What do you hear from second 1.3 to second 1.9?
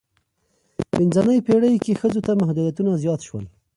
پیړۍ